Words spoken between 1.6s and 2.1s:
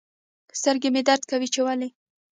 ولي